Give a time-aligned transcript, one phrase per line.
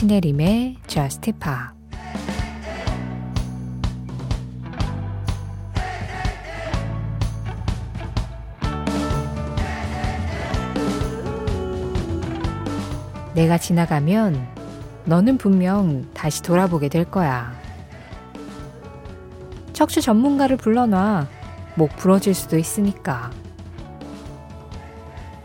[0.00, 1.52] 신혜림의 Just Pop
[13.34, 14.48] 내가 지나가면
[15.04, 17.52] 너는 분명 다시 돌아보게 될 거야.
[19.74, 21.28] 척추 전문가를 불러놔.
[21.74, 23.30] 목 부러질 수도 있으니까.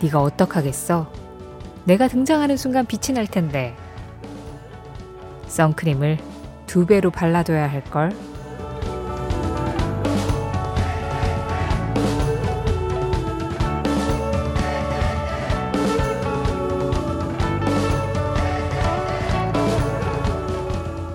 [0.01, 1.11] 네가 어떡하겠어?
[1.83, 3.75] 내가 등장하는 순간 빛이 날 텐데.
[5.47, 6.17] 선크림을
[6.65, 8.35] 두 배로 발라둬야 할걸.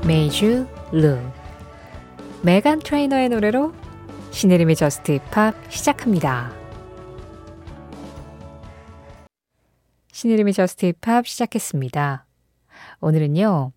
[0.07, 1.19] 메이주 루
[2.43, 3.73] 메간 트레이너의 노래로
[4.33, 6.51] 신혜림의 Just Pop 시작합니다.
[10.11, 12.27] 신혜림의 Just Pop 시작했습니다.
[13.01, 13.73] 오늘은요.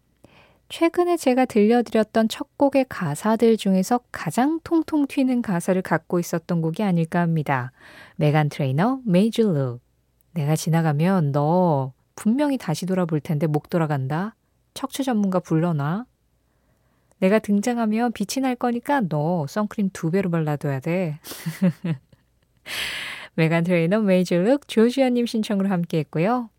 [0.73, 7.19] 최근에 제가 들려드렸던 첫 곡의 가사들 중에서 가장 통통 튀는 가사를 갖고 있었던 곡이 아닐까
[7.19, 7.71] 합니다.
[8.15, 9.79] 메간 트레이너, Made You Look.
[10.31, 14.35] 내가 지나가면 너 분명히 다시 돌아볼 텐데 목 돌아간다.
[14.73, 16.07] 척추 전문가 불러놔.
[17.19, 21.19] 내가 등장하면 빛이 날 거니까 너 선크림 두 배로 발라둬야 돼.
[23.35, 26.49] 메간 트레이너 Made You Look 조지아님 신청으로 함께 했고요.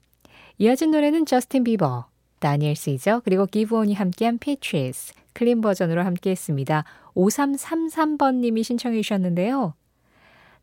[0.58, 2.06] 이어진 노래는 저스틴 비버,
[2.44, 6.84] 다니엘 시저, 그리고 기브온이 함께한 Peaches, clean 버전으로 함께 했습니다.
[7.14, 9.72] 5333번님이 신청해 주셨는데요.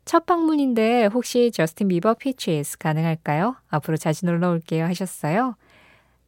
[0.04, 3.56] 첫 방문인데 혹시 저스틴 비버 Peaches 가능할까요?
[3.68, 5.56] 앞으로 자주 놀러 올게요 하셨어요.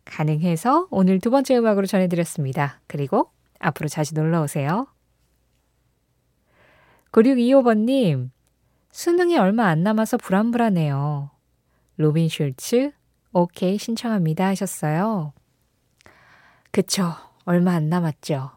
[0.05, 2.81] 가능해서 오늘 두 번째 음악으로 전해드렸습니다.
[2.89, 4.89] 그리고 앞으로 자주 놀러 오세요.
[7.13, 8.31] 9625번님,
[8.91, 11.31] 수능이 얼마 안 남아서 불안불안해요.
[11.97, 12.91] 로빈 슐츠,
[13.33, 15.33] 오케이 신청합니다 하셨어요.
[16.75, 17.15] 그쵸.
[17.45, 18.51] 얼마 안 남았죠.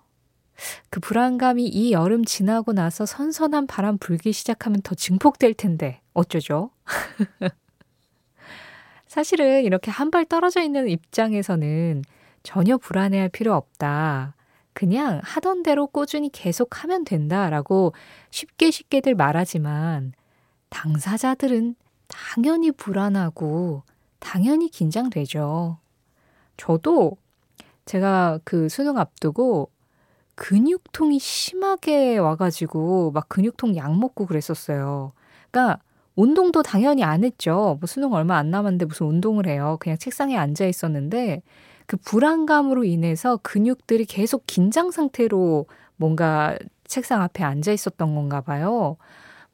[0.90, 6.72] 그 불안감이 이 여름 지나고 나서 선선한 바람 불기 시작하면 더 증폭될 텐데, 어쩌죠?
[9.06, 12.02] 사실은 이렇게 한 발 떨어져 있는 입장에서는
[12.42, 14.34] 전혀 불안해할 필요 없다.
[14.74, 17.94] 그냥 하던 대로 꾸준히 계속 하면 된다라고
[18.32, 20.14] 쉽게 쉽게들 말하지만
[20.70, 21.76] 당사자들은
[22.08, 23.84] 당연히 불안하고
[24.20, 25.78] 당연히 긴장되죠.
[26.58, 27.18] 저도
[27.88, 29.72] 제가 그 수능 앞두고
[30.36, 35.14] 근육통이 심하게 와가지고 막 근육통 약 먹고 그랬었어요.
[35.50, 35.80] 그러니까
[36.16, 37.78] 운동도 당연히 안 했죠.
[37.80, 39.78] 뭐 수능 얼마 안 남았는데 무슨 운동을 해요.
[39.80, 41.42] 그냥 책상에 앉아 있었는데
[41.88, 45.66] 그 불안감으로 인해서 근육들이 계속 긴장 상태로
[45.96, 48.98] 뭔가 책상 앞에 앉아 있었던 건가 봐요.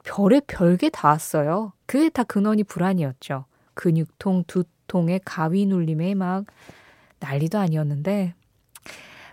[0.04, 1.72] 별의 별게 다 왔어요.
[1.86, 3.46] 그게 다 근원이 불안이었죠.
[3.76, 6.46] 근육통, 두통에 가위 눌림에 막
[7.24, 8.34] 난리도 아니었는데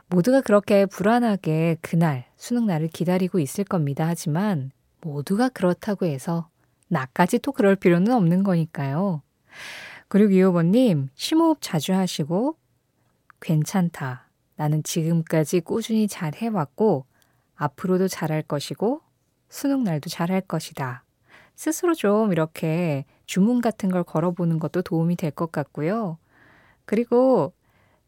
[0.09, 4.07] 모두가 그렇게 불안하게 그날 수능 날을 기다리고 있을 겁니다.
[4.07, 4.71] 하지만
[5.01, 6.49] 모두가 그렇다고 해서
[6.89, 9.23] 나까지 또 그럴 필요는 없는 거니까요.
[10.09, 12.57] 그리고 이호번님 심호흡 자주 하시고
[13.41, 14.27] 괜찮다.
[14.57, 17.07] 나는 지금까지 꾸준히 잘 해왔고,
[17.57, 19.01] 앞으로도 잘할 것이고,
[19.49, 21.03] 수능 날도 잘할 것이다.
[21.57, 26.19] 스스로 좀 이렇게 주문 같은 걸 걸어보는 것도 도움이 될 것 같고요.
[26.85, 27.55] 그리고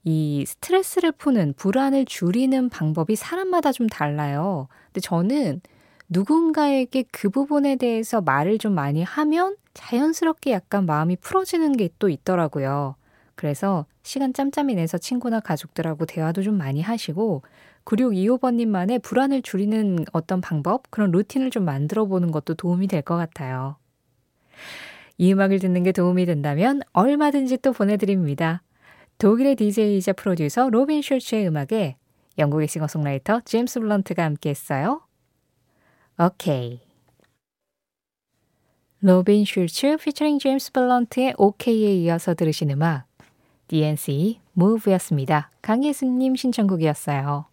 [0.04, 4.68] 이 스트레스를 푸는 불안을 줄이는 방법이 사람마다 좀 달라요.
[4.86, 5.60] 근데 저는
[6.08, 12.96] 누군가에게 그 부분에 대해서 말을 좀 많이 하면 자연스럽게 약간 마음이 풀어지는 게 또 있더라고요.
[13.36, 17.42] 그래서 시간 짬짬이 내서 친구나 가족들하고 대화도 좀 많이 하시고
[17.84, 23.76] 9625번님만의 불안을 줄이는 어떤 방법, 그런 루틴을 좀 만들어 보는 것도 도움이 될 것 같아요.
[25.18, 28.62] 이 음악을 듣는 게 도움이 된다면 얼마든지 또 보내드립니다.
[29.22, 31.94] 독일의 DJ이자 프로듀서 로빈 슐츠의 음악에
[32.38, 35.00] 영국의 싱어송라이터 제임스 블런트가 함께 했어요.
[36.18, 36.80] 오케이.
[39.00, 43.06] 로빈 슐츠 피처링 제임스 블런트의 OK에 이어서 들으신 음악
[43.68, 45.52] DNCE Move였습니다.
[45.62, 47.44] 강예수님 신청곡이었어요.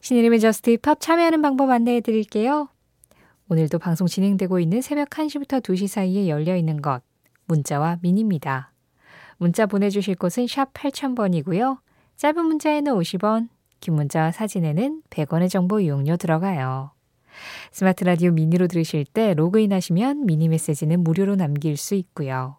[0.00, 2.70] 신혜림의 Just Pop 참여하는 방법 안내해 드릴게요.
[3.50, 7.02] 오늘도 방송 진행되고 있는 새벽 1시부터 2시 사이에 열려 있는 것,
[7.44, 8.72] 문자와 미니입니다.
[9.38, 11.78] 문자 보내주실 곳은 샵 8000번이고요.
[12.16, 13.48] 짧은 문자에는 50원,
[13.80, 16.92] 긴 문자와 사진에는 100원의 정보 이용료 들어가요.
[17.70, 22.56] 스마트 라디오 미니로 들으실 때 로그인 하시면 미니 메시지는 무료로 남길 수 있고요.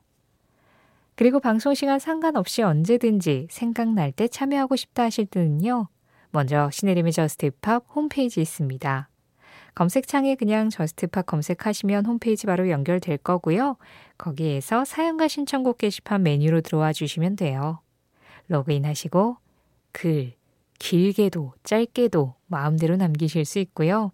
[1.15, 5.88] 그리고 방송 시간 상관없이 언제든지 생각날 때 참여하고 싶다 하실 때는요.
[6.30, 9.09] 먼저 신혜림의 Just Pop 홈페이지 있습니다.
[9.77, 13.77] 검색창에 그냥 Just Pop 검색하시면 홈페이지 바로 연결될 거고요.
[14.18, 17.79] 거기에서 사연과 신청곡 게시판 메뉴로 들어와 주시면 돼요.
[18.47, 19.38] 로그인 하시고
[19.91, 20.33] 글,
[20.79, 24.12] 길게도 짧게도 마음대로 남기실 수 있고요.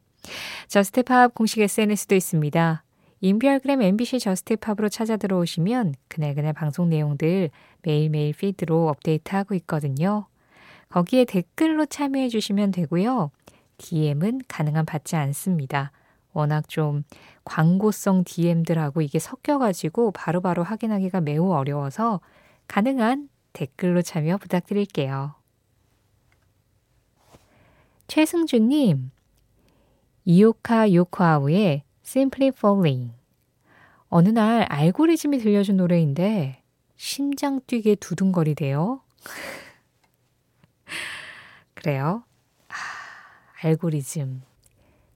[0.68, 2.84] Just Pop 공식 SNS도 있습니다.
[3.22, 7.52] 인별그램 MBC Just Pop으로 찾아 들어오시면 그날그날 방송 내용들
[7.84, 10.28] 매일매일 피드로 업데이트하고 있거든요.
[10.90, 13.32] 거기에 댓글로 참여해 주시면 되고요.
[13.84, 15.92] DM은 가능한 받지 않습니다.
[16.32, 17.04] 워낙 좀
[17.44, 22.22] 광고성 DM들하고 이게 섞여가지고 바로바로 바로 확인하기가 매우 어려워서
[22.68, 25.36] 가능한 댓글로 참여 부탁드릴게요.
[28.08, 29.12] 최승주님,
[30.26, 33.12] 이오카 요코아우의 Simply Falling.
[34.08, 36.64] 어느 날 알고리즘이 들려준 노래인데
[36.96, 39.02] 심장 뛰게 두둥거리대요.
[41.74, 42.24] 그래요?
[43.64, 44.42] 아, 알고리즘.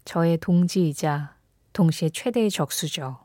[0.05, 1.35] 저의 동지이자
[1.73, 3.17] 동시에 최대의 적수죠.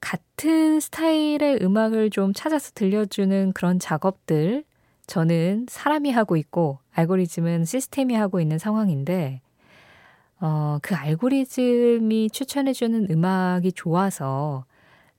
[0.00, 4.64] 같은 스타일의 음악을 좀 찾아서 들려주는 그런 작업들,
[5.06, 9.40] 저는 사람이 하고 있고, 알고리즘은 시스템이 하고 있는 상황인데,
[10.40, 14.66] 어, 그 알고리즘이 추천해주는 음악이 좋아서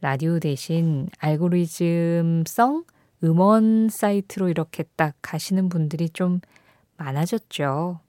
[0.02, 2.84] 라디오 대신 알고리즘성
[3.24, 6.42] 음원 사이트로 이렇게 딱 가시는 분들이 좀
[6.98, 8.05] 많아졌죠.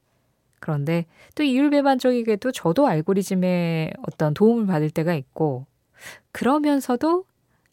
[0.66, 5.64] 그런데 또 이율배반적이게도 저도 알고리즘에 어떤 도움을 받을 때가 있고
[6.32, 7.24] 그러면서도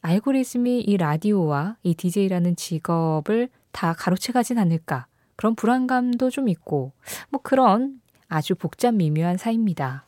[0.01, 6.91] 알고리즘이 이 라디오와 이 DJ라는 직업을 다 가로채 가진 않을까 그런 불안감도 좀 있고
[7.29, 10.05] 뭐 그런 아주 복잡 미묘한 사이입니다.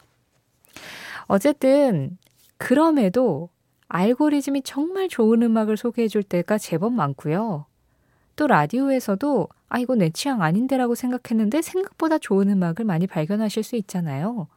[1.26, 2.20] 어쨌든
[2.58, 3.50] 그럼에도
[3.88, 7.66] 알고리즘이 정말 좋은 음악을 소개해 줄 때가 제법 많고요.
[8.36, 14.48] 또 라디오에서도 아, 이거 내 취향 아닌데라고 생각했는데 생각보다 좋은 음악을 많이 발견하실 수 있잖아요.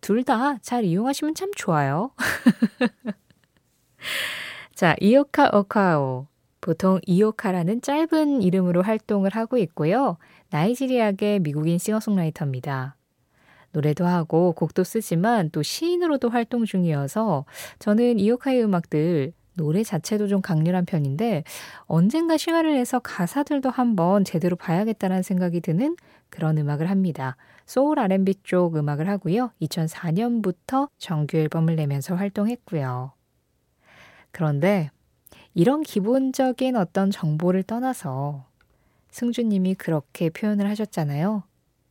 [0.00, 2.10] 둘 다 잘 이용하시면 참 좋아요.
[4.74, 6.26] 자, 이오카 오카오.
[6.60, 10.16] 보통 이오카라는 짧은 이름으로 활동을 하고 있고요.
[10.50, 12.96] 나이지리아계 미국인 싱어송라이터입니다.
[13.72, 17.46] 노래도 하고 곡도 쓰지만 또 시인으로도 활동 중이어서
[17.78, 21.44] 저는 이오카의 음악들 노래 자체도 좀 강렬한 편인데
[21.86, 25.96] 언젠가 시간을 내서 가사들도 한번 제대로 봐야겠다는 생각이 드는
[26.30, 27.36] 그런 음악을 합니다.
[27.66, 29.52] 소울 R&B 쪽 음악을 하고요.
[29.60, 33.12] 2004년부터 정규 앨범을 내면서 활동했고요.
[34.30, 34.90] 그런데
[35.54, 38.46] 이런 기본적인 어떤 정보를 떠나서
[39.10, 41.42] 승주님이 그렇게 표현을 하셨잖아요.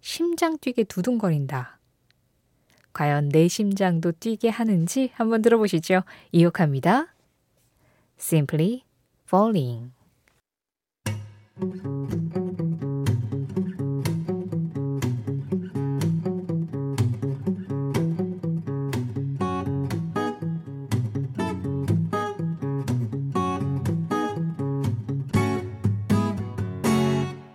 [0.02, 1.78] 심장 뛰게 두둥거린다.
[2.94, 6.02] 과연 내 심장도 뛰게 하는지 한번 들어보시죠.
[6.32, 7.11] 이옥합니다.
[8.21, 8.83] Simply
[9.25, 9.93] Falling.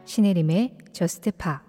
[0.05, 1.63] 신혜림의 저스트 파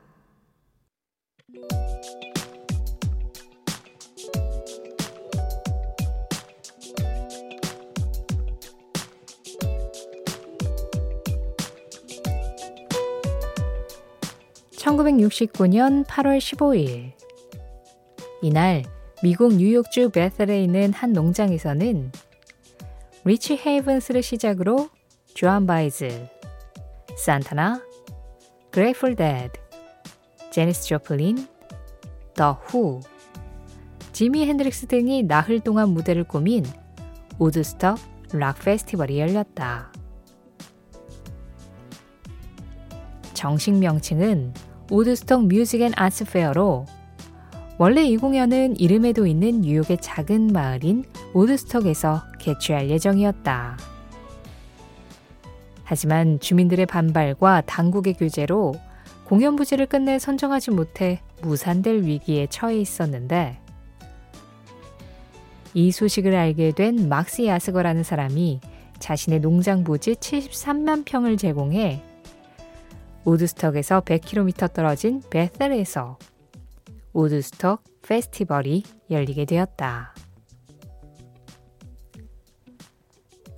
[14.97, 17.11] (1969년 8월 15일)
[18.41, 18.83] 이날
[19.21, 22.12] 미국 뉴욕주 베셀에 있는 한 농장에서는
[23.24, 24.89] 리치 헤이븐스를 시작으로
[25.33, 26.27] 조안 바에즈,
[27.15, 27.81] 산타나,
[28.72, 29.60] 그레이트풀 데드,
[30.51, 31.48] 제니스 조플린,
[32.33, 33.01] 더 후,
[34.13, 36.65] 지미 핸드릭스 등이 나흘 동안 무대를 꾸민
[37.38, 38.00] 우드스톡
[38.33, 39.91] 락 페스티벌이 열렸다.
[43.33, 44.53] 정식 명칭은
[44.89, 46.86] 우드스톡 Music and Arts Fair로
[47.77, 51.03] 원래 이 공연은 이름에도 있는 뉴욕의 작은 마을인
[51.34, 53.77] 우드스톡에서 개최할 예정이었다.
[55.84, 58.74] 하지만 주민들의 반발과 당국의 규제로
[59.25, 63.60] 공연 부지를 끝내 선정하지 못해 무산될 위기에 처해 있었는데
[65.74, 68.62] 이 소식을 알게 된 막스 야스거라는 사람이
[69.00, 72.01] 자신의 농장 부지 73만 평을 제공해
[73.27, 76.17] 우드스톡에서 100km 떨어진 베셀에서
[77.12, 80.15] 우드스톡 페스티벌이 열리게 되었다.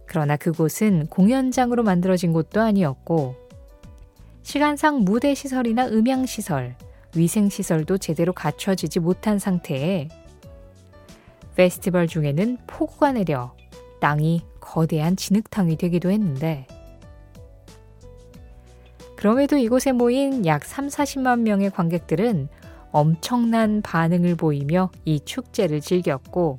[0.08, 3.36] 그러나 그곳은 공연장으로 만들어진 곳도 아니었고,
[4.42, 6.76] 시간상 무대 시설이나 음향 시설,
[7.16, 10.08] 위생 시설도 제대로 갖춰지지 못한 상태에
[11.56, 13.56] 페스티벌 중에는 폭우가 내려
[14.02, 16.66] 땅이 거대한 진흙탕이 되기도 했는데,
[19.20, 22.48] 그럼에도 이곳에 모인 약 3, 40만 명의 관객들은
[22.94, 26.58] 엄청난 반응을 보이며 이 축제를 즐겼고,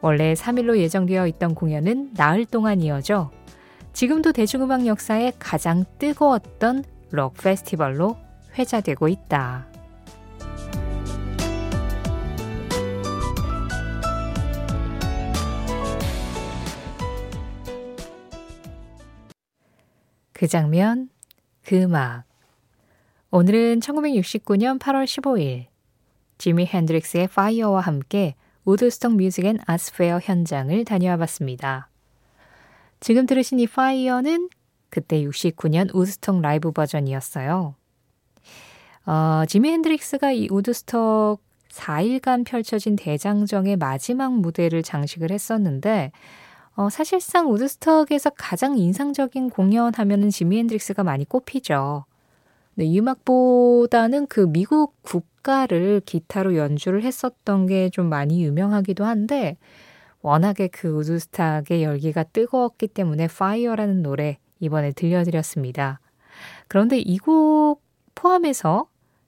[0.00, 3.30] 원래 3일로 예정되어 있던 공연은 나흘 동안 이어져
[3.92, 8.16] 지금도 대중음악 역사의 가장 뜨거웠던 록 페스티벌로
[8.56, 9.67] 회자되고 있다.
[20.38, 21.08] 그 장면,
[21.64, 22.22] 그 음악.
[23.32, 25.66] 오늘은 1969년 8월 15일
[26.38, 31.90] 지미 핸드릭스의 파이어와 함께 우드스톡 Music and Arts Fair 현장을 다녀와 봤습니다.
[33.00, 34.48] 지금 들으신 이 Fire는
[34.90, 37.74] 그때 69년 우드스톡 라이브 버전이었어요.
[39.06, 46.12] 어, 지미 핸드릭스가 이 우드스톡 4일간 펼쳐진 대장정의 마지막 무대를 장식을 했었는데
[46.78, 52.04] 어, 사실상 우드스톡에서 가장 인상적인 공연 하면은 지미 핸드릭스가 많이 꼽히죠.
[52.76, 59.56] 네, 이 음악보다는 그 미국 국가를 기타로 연주를 했었던 게 좀 많이 유명하기도 한데
[60.22, 65.98] 워낙에 그 우드스탁의 열기가 뜨거웠기 때문에 Fire라는 노래 이번에 들려드렸습니다.
[66.68, 67.82] 그런데 이 곡
[68.14, 68.86] 포함해서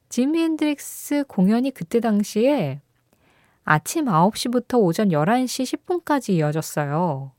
[0.08, 2.80] 지미 핸드릭스 공연이 그때 당시에
[3.64, 7.32] 아침 9시부터 오전 11시 10분까지 이어졌어요.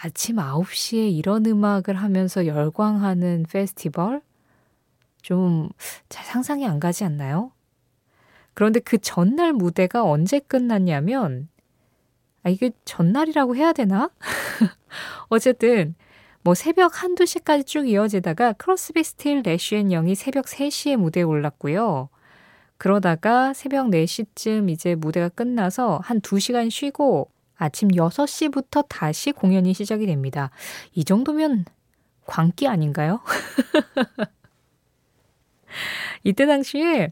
[0.00, 4.22] 아침 9시에 이런 음악을 하면서 열광하는 페스티벌?
[5.22, 5.68] 좀
[6.08, 7.52] 잘 상상이 안 가지 않나요?
[8.54, 11.48] 그런데 그 전날 무대가 언제 끝났냐면,
[12.42, 14.10] 아, 이게 전날이라고 해야 되나?
[15.28, 15.94] 어쨌든,
[16.42, 22.08] 뭐 새벽 한두 시까지 쭉 이어지다가 크로스비 스틸스 내쉬 앤 영이 새벽 3시에 무대에 올랐고요.
[22.78, 30.50] 그러다가 새벽 4시쯤 이제 무대가 끝나서 한 2시간 쉬고 아침 6시부터 다시 공연이 시작이 됩니다.
[30.94, 31.66] 이 정도면
[32.26, 33.20] 광기 아닌가요?
[36.24, 37.10] 이때 당시에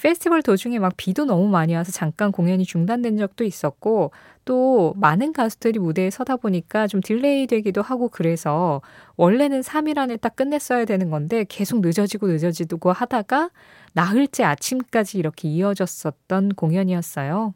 [0.00, 4.12] 페스티벌 도중에 막 비도 너무 많이 와서 잠깐 공연이 중단된 적도 있었고
[4.46, 8.80] 또 많은 가수들이 무대에 서다 보니까 좀 delay 되기도 하고 그래서
[9.16, 13.50] 원래는 3일 안에 딱 끝냈어야 되는 건데 계속 늦어지고 늦어지고 하다가
[13.92, 17.52] 나흘째 아침까지 이렇게 이어졌었던 공연이었어요.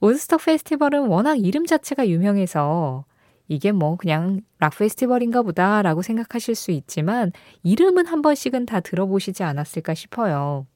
[0.00, 3.04] 우드스톡 페스티벌은 워낙 이름 자체가 유명해서
[3.48, 9.94] 이게 뭐 그냥 락 페스티벌인가 보다라고 생각하실 수 있지만 이름은 한 번씩은 다 들어보시지 않았을까
[9.94, 10.66] 싶어요.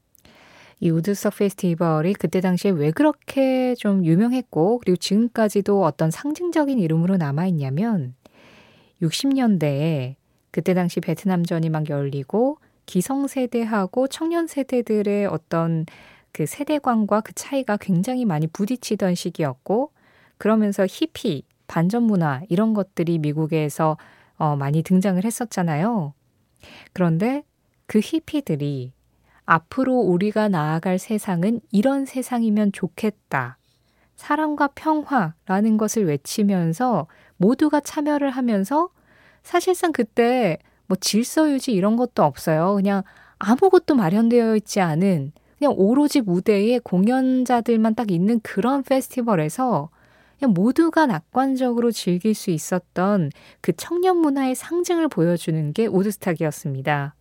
[0.81, 8.13] 이 우드스톡 페스티벌이 그때 당시에 왜 그렇게 좀 유명했고 그리고 지금까지도 어떤 상징적인 이름으로 남아있냐면
[9.01, 10.15] 60년대에
[10.51, 15.85] 그때 당시 베트남전이 막 열리고 기성세대하고 청년 세대들의 어떤
[16.35, 19.91] 그 세대관과 그 차이가 굉장히 많이 부딪히던 시기였고
[20.37, 23.95] 그러면서 히피, 반전 문화 이런 것들이 미국에서
[24.35, 26.13] 어, 많이 등장을 했었잖아요.
[26.91, 27.45] 그런데
[27.85, 28.91] 그 히피들이
[29.45, 33.57] 앞으로 우리가 나아갈 세상은 이런 세상이면 좋겠다.
[34.17, 38.89] 사랑과 평화라는 것을 외치면서 모두가 참여를 하면서
[39.41, 42.75] 사실상 그때 뭐 질서 유지 이런 것도 없어요.
[42.75, 43.03] 그냥
[43.39, 45.31] 아무것도 마련되어 있지 않은
[45.65, 49.89] 그냥 오로지 무대에 공연자들만 딱 있는 그런 페스티벌에서
[50.37, 53.31] 그냥 모두가 낙관적으로 즐길 수 있었던
[53.61, 57.15] 그 청년 문화의 상징을 보여주는 게 오드스탁이었습니다.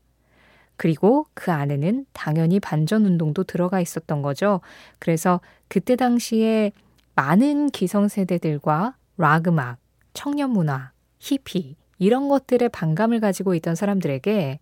[0.76, 4.60] 그리고 그 안에는 당연히 반전 운동도 들어가 있었던 거죠.
[4.98, 6.72] 그래서 그때 당시에
[7.14, 9.78] 많은 기성세대들과 락 음악,
[10.12, 14.60] 청년 문화, 히피 이런 것들의 반감을 가지고 있던 사람들에게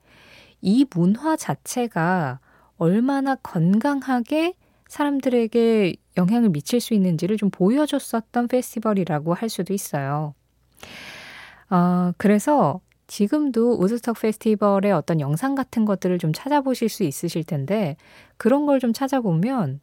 [0.60, 2.38] 이 문화 자체가
[2.82, 4.54] 얼마나 건강하게
[4.88, 10.34] 사람들에게 영향을 미칠 수 있는지를 좀 보여줬었던 페스티벌이라고 할 수도 있어요.
[11.70, 17.96] 어, 그래서 지금도 우드스톡 페스티벌의 어떤 영상 같은 것들을 좀 찾아보실 수 있으실 텐데
[18.36, 19.80] 그런 걸 좀 찾아보면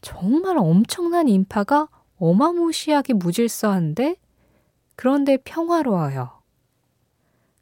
[0.00, 4.16] 정말 엄청난 인파가 어마무시하게 무질서한데
[4.96, 6.30] 그런데 평화로워요.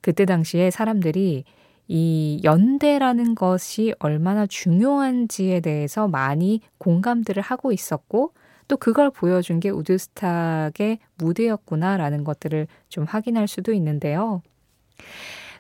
[0.01, 1.45] 그때 당시에 사람들이
[1.89, 8.33] 이 연대라는 것이 얼마나 중요한지에 대해서 많이 공감들을 하고 있었고
[8.69, 14.43] 또 그걸 보여준 게 우드스탁의 무대였구나라는 것들을 좀 확인할 수도 있는데요.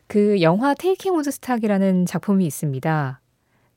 [0.08, 3.20] 그 영화 테이킹 우드스탁이라는 작품이 있습니다.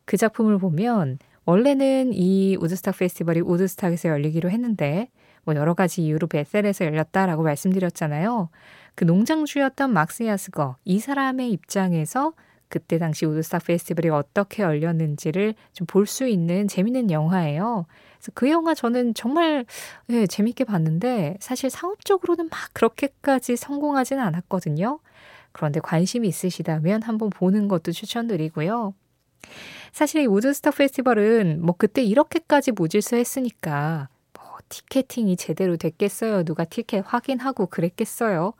[0.05, 5.09] 그 작품을 보면 원래는 이 우드스탁 페스티벌이 우드스탁에서 열리기로 했는데
[5.49, 8.49] 뭐 여러 가지 이유로 베셀에서 열렸다라고 말씀드렸잖아요.
[8.93, 12.33] 그 농장주였던 막스 야스거 이 사람의 입장에서
[12.67, 17.87] 그때 당시 우드스탁 페스티벌이 어떻게 열렸는지를 좀 볼 수 있는 재밌는 영화예요.
[18.19, 19.65] 그래서 그 영화 저는 정말
[20.11, 24.99] 예, 재밌게 봤는데 사실 상업적으로는 막 그렇게까지 성공하지는 않았거든요.
[25.51, 28.93] 그런데 관심이 있으시다면 한번 보는 것도 추천드리고요.
[29.93, 34.18] 사실 이 우드스탁 페스티벌은 뭐 그때 이렇게까지 무질서 했으니까 뭐
[34.69, 36.43] 티켓팅이 제대로 됐겠어요.
[36.43, 38.53] 누가 티켓 확인하고 그랬겠어요.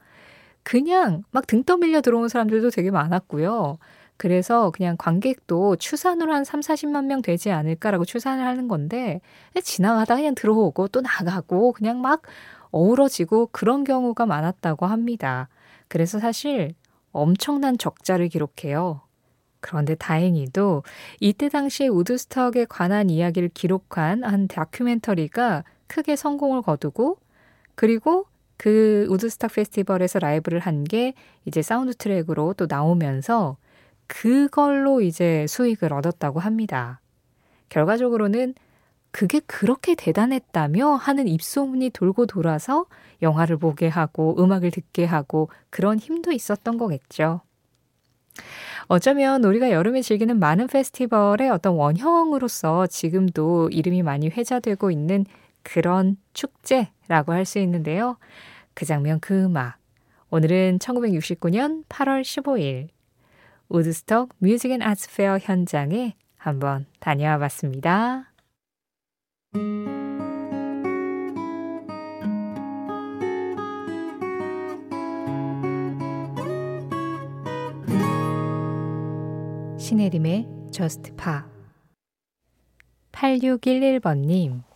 [0.63, 3.77] 그냥 막 등 떠밀려 들어온 사람들도 되게 많았고요.
[4.17, 9.21] 그래서 그냥 관객도 추산으로 한 3, 40만 명 되지 않을까라고 추산을 하는 건데
[9.63, 12.23] 지나가다 그냥 들어오고 또 나가고 그냥 막
[12.71, 15.47] 어우러지고 그런 경우가 많았다고 합니다.
[15.87, 16.73] 그래서 사실
[17.11, 19.01] 엄청난 적자를 기록해요.
[19.61, 20.83] 그런데 다행히도
[21.19, 27.17] 이때 당시에 우드스탁에 관한 이야기를 기록한 한 다큐멘터리가 크게 성공을 거두고
[27.75, 28.25] 그리고
[28.58, 31.13] 그 우드스탁 페스티벌에서 라이브를 한 게
[31.46, 33.58] 이제 사운드 트랙으로 또 나오면서
[34.08, 37.01] 그걸로 이제 수익을 얻었다고 합니다.
[37.69, 38.55] 결과적으로는
[39.12, 42.86] 그게 그렇게 대단했다며 하는 입소문이 돌고 돌아서
[43.22, 47.41] 영화를 보게 하고 음악을 듣게 하고 그런 힘도 있었던 거겠죠.
[48.88, 55.25] 어쩌면 우리가 여름에 즐기는 많은 페스티벌의 어떤 원형으로서 지금도 이름이 많이 회자되고 있는
[55.71, 58.17] 그런 축제라고 할 수 있는데요.
[58.73, 59.77] 그 장면, 그 음악.
[60.31, 62.89] 오늘은 1969년 8월 15일
[63.67, 68.31] Woodstock Music and Arts Fair 현장에 한번 다녀와 봤습니다.
[79.77, 81.41] 신혜림의 Just Pa
[83.11, 84.68] 8611번님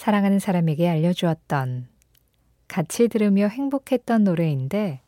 [0.00, 1.86] 사랑하는 사람에게 알려주었던
[2.68, 5.02] 같이 들으며 행복했던 노래인데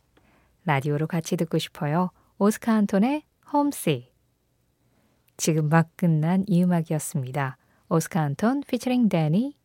[0.65, 2.11] 라디오로 같이 듣고 싶어요.
[2.37, 4.11] 오스카 안톤의 홈시.
[5.35, 7.57] 지금 막 끝난 이 음악이었습니다.
[7.89, 9.57] 오스카 안톤 피처링 데니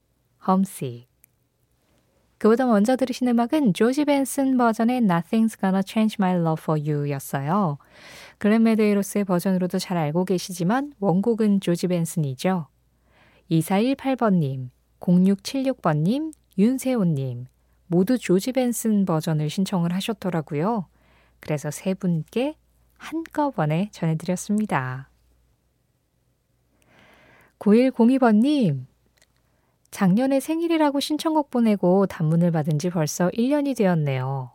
[0.46, 1.08] 홈시.
[2.38, 7.76] 그보다 먼저 들으신 음악은 조지 벤슨 버전의 Nothing's Gonna Change My Love for You 였어요.
[8.38, 12.66] 글렌 메데이로스의 버전으로도 잘 알고 계시지만 원곡은 조지 벤슨이죠.
[13.50, 14.70] 2418번님,
[15.00, 17.46] 0676번님, 윤세호님,
[17.86, 20.86] 모두 조지 벤슨 버전을 신청을 하셨더라고요.
[21.40, 22.56] 그래서 세 분께
[22.96, 25.08] 한꺼번에 전해드렸습니다.
[27.58, 28.86] 9102번님,
[29.90, 34.50] 작년에 생일이라고 신청곡 보내고 단문을 받은 지 벌써 1년이 되었네요.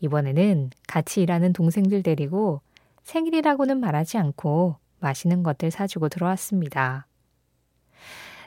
[0.00, 2.60] 이번에는 같이 일하는 동생들 데리고
[3.02, 7.07] 생일이라고는 말하지 않고 맛있는 것들 사주고 들어왔습니다.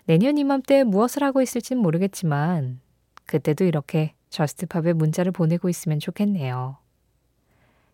[0.06, 2.82] 내년 이맘때 무엇을 하고 있을지는 모르겠지만
[3.26, 6.78] 그때도 이렇게 저스트팝에 문자를 보내고 있으면 좋겠네요.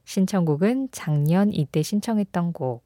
[0.06, 2.84] 신청곡은 작년 이때 신청했던 곡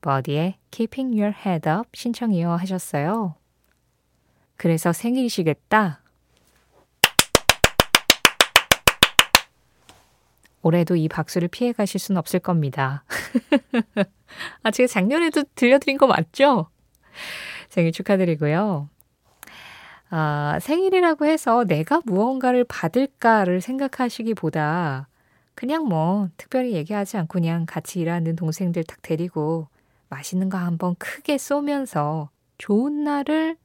[0.00, 3.34] 버디의 Keeping Your Head Up 신청이요 하셨어요.
[4.56, 6.02] 그래서 생일이시겠다.
[10.62, 13.04] 올해도 이 박수를 피해 가실 수는 없을 겁니다.
[14.62, 16.68] 아, 제가 작년에도 들려드린 거 맞죠?
[17.70, 18.90] 생일 축하드리고요.
[20.10, 25.08] 아, 생일이라고 해서 내가 무언가를 받을까를 생각하시기보다
[25.54, 29.68] 그냥 뭐 특별히 얘기하지 않고 그냥 같이 일하는 동생들 딱 데리고
[30.08, 33.56] 맛있는 거 한번 크게 쏘면서 좋은 날을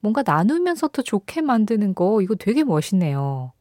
[0.00, 3.52] 뭔가 나누면서 더 좋게 만드는 거 이거 되게 멋있네요.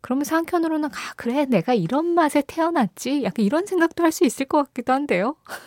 [0.00, 4.64] 그러면서 한편으로는 아 그래 내가 이런 맛에 태어났지 약간 이런 생각도 할 수 있을 것
[4.64, 5.36] 같기도 한데요.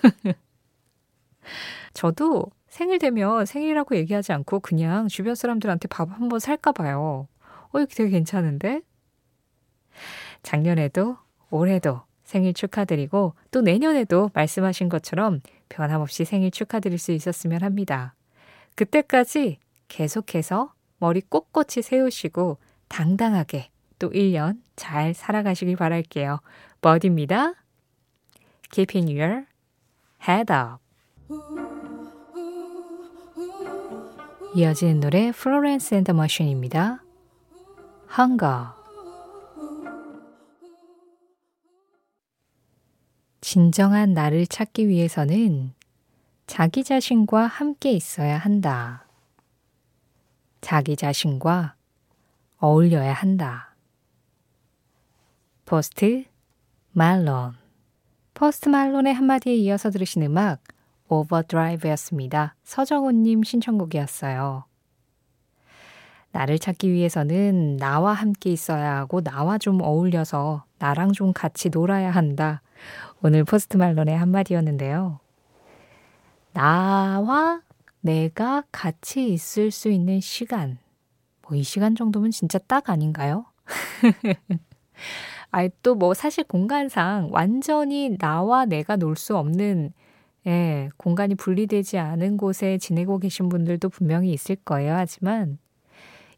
[1.93, 7.29] 저도 생일 되면 생일이라고 얘기하지 않고 그냥 주변 사람들한테 밥 한 번 살까 봐요.
[7.71, 8.81] 어, 이거 되게 괜찮은데?
[10.43, 11.15] 작년에도
[11.49, 18.13] 올해도 생일 축하드리고 또 내년에도 말씀하신 것처럼 변함없이 생일 축하드릴 수 있었으면 합니다.
[18.75, 22.57] 그때까지 계속해서 머리 꼿꼿이 세우시고
[22.89, 26.41] 당당하게 또 1년 잘 살아가시길 바랄게요.
[26.81, 27.53] Birdy입니다.
[28.71, 29.45] Keeping your
[30.27, 31.64] head up.
[34.55, 37.03] 이어지는 노래 Florence and the Machine입니다.
[38.17, 38.67] Hunger
[43.41, 45.73] 진정한 나를 찾기 위해서는
[46.47, 49.05] 자기 자신과 함께 있어야 한다.
[50.61, 51.75] 자기 자신과
[52.59, 53.75] 어울려야 한다.
[55.65, 56.23] 포스트
[56.93, 57.57] 말론
[58.33, 60.61] 포스트 말론의 한마디에 이어서 들으신 음악
[61.07, 62.55] Overdrive였습니다.
[62.63, 64.65] 서정훈님 신청곡이었어요.
[66.31, 72.61] 나를 찾기 위해서는 나와 함께 있어야 하고 나와 좀 어울려서 나랑 좀 같이 놀아야 한다.
[73.21, 75.19] 오늘 포스트 말론의 한마디였는데요.
[76.53, 77.61] 나와
[78.01, 80.77] 내가 같이 있을 수 있는 시간.
[81.43, 83.45] 뭐 이 시간 정도면 진짜 딱 아닌가요?
[85.51, 89.93] 아이, 또 뭐 사실 공간상 완전히 나와 내가 놀 수 없는
[90.47, 94.93] 예, 공간이 분리되지 않은 곳에 지내고 계신 분들도 분명히 있을 거예요.
[94.95, 95.57] 하지만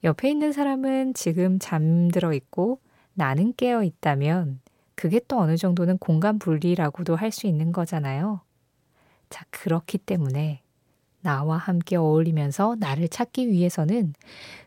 [0.03, 2.79] 옆에 있는 사람은 지금 잠들어 있고
[3.13, 4.61] 나는 깨어 있다면
[4.95, 8.41] 그게 또 어느 정도는 공간 분리라고도 할 수 있는 거잖아요.
[9.29, 10.61] 자, 그렇기 때문에
[11.21, 14.13] 나와 함께 어울리면서 나를 찾기 위해서는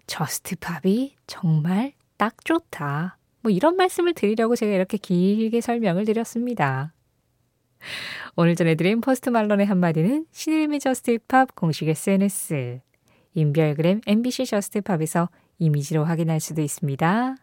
[0.06, 3.16] Just Pop이 정말 딱 좋다.
[3.42, 6.92] 뭐 이런 말씀을 드리려고 제가 이렇게 길게 설명을 드렸습니다.
[8.36, 12.80] 오늘 전해드린 포스트 말론의 한마디는 신혜림의 Just Pop 공식 SNS,
[13.34, 17.36] 인별그램 MBC Just Pop에서 이미지로 확인할 수도 있습니다.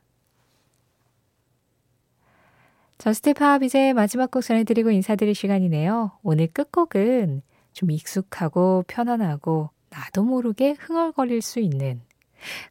[2.97, 6.13] Just Pop 이제 마지막 곡 전해드리고 인사드릴 시간이네요.
[6.23, 12.02] 오늘 끝곡은 좀 익숙하고 편안하고 나도 모르게 흥얼거릴 수 있는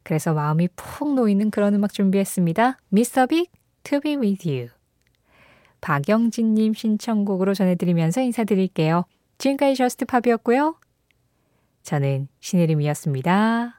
[0.03, 2.77] 그래서 마음이 푹 놓이는 그런 음악 준비했습니다.
[2.89, 3.27] Mr.
[3.27, 3.49] Big
[3.83, 4.76] To Be With You
[5.81, 9.05] 박영진님 신청곡으로 전해드리면서 인사드릴게요.
[9.37, 10.75] 지금까지 Just Pop이었고요.
[11.83, 13.76] 저는 신혜림이었습니다.